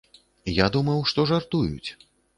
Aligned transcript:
Я 0.53 0.69
думаў, 0.75 1.03
што 1.11 1.27
жартуюць. 1.33 1.89